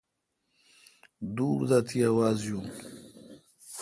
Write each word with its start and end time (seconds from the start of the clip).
دور 1.35 1.59
دا 1.69 1.79
تی 1.87 1.99
آواز 2.09 2.39
یون۔ 2.49 2.67